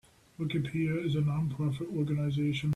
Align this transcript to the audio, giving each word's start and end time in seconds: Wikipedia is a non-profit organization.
Wikipedia 0.39 0.97
is 1.05 1.13
a 1.13 1.21
non-profit 1.21 1.87
organization. 1.95 2.69